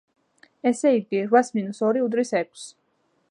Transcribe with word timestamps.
ესე 0.69 0.93
იგი, 0.99 1.19
რვას 1.27 1.53
მინუს 1.59 1.83
ორი 1.91 2.05
უდრის 2.09 2.33
ექვსს. 2.43 2.67